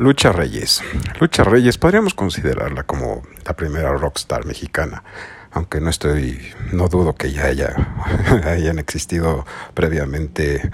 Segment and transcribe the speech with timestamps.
[0.00, 0.82] Lucha Reyes.
[1.20, 5.04] Lucha Reyes podríamos considerarla como la primera rockstar mexicana,
[5.50, 6.40] aunque no estoy,
[6.72, 7.76] no dudo que ya haya,
[8.46, 9.44] hayan existido
[9.74, 10.70] previamente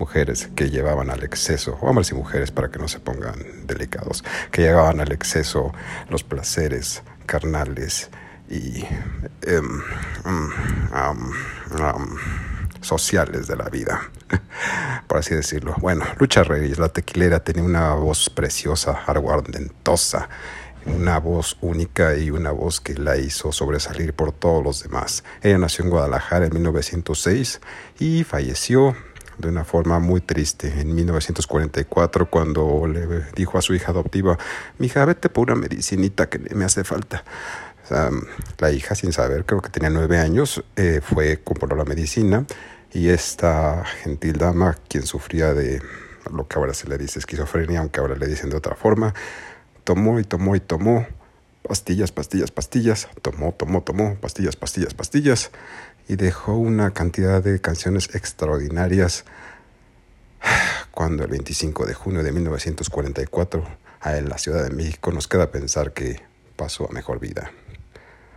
[0.00, 3.36] mujeres que llevaban al exceso, hombres y mujeres para que no se pongan
[3.68, 5.72] delicados, que llevaban al exceso
[6.10, 8.10] los placeres carnales
[8.50, 8.84] y
[9.42, 9.82] em,
[12.84, 14.10] sociales de la vida,
[15.08, 15.74] por así decirlo.
[15.80, 20.28] Bueno, Lucha Reyes, la tequilera, tenía una voz preciosa, aguardentosa,
[20.86, 25.24] una voz única y una voz que la hizo sobresalir por todos los demás.
[25.42, 27.60] Ella nació en Guadalajara en 1906
[27.98, 28.94] y falleció
[29.38, 34.38] de una forma muy triste en 1944 cuando le dijo a su hija adoptiva,
[34.78, 37.24] mi hija, vete por una medicinita que me hace falta.
[38.58, 42.46] la hija, sin saber, creo que tenía nueve años, eh, fue, compró la medicina
[42.94, 45.82] y esta gentil dama, quien sufría de
[46.32, 49.12] lo que ahora se le dice esquizofrenia, aunque ahora le dicen de otra forma,
[49.82, 51.04] tomó y tomó y tomó
[51.66, 55.50] pastillas, pastillas, pastillas, tomó, tomó, tomó, pastillas, pastillas, pastillas,
[56.08, 59.24] y dejó una cantidad de canciones extraordinarias
[60.92, 63.64] cuando el 25 de junio de 1944
[64.04, 66.20] en la Ciudad de México nos queda pensar que
[66.54, 67.50] pasó a mejor vida.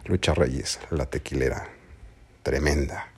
[0.06, 1.70] Lucha Reyes, la tequilera,
[2.42, 3.17] tremenda.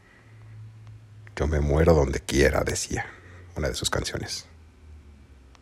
[1.39, 3.05] Yo me muero donde quiera, decía
[3.55, 4.48] una de sus canciones.